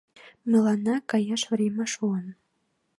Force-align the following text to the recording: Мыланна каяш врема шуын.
Мыланна 0.51 0.95
каяш 1.11 1.41
врема 1.51 1.85
шуын. 1.93 2.25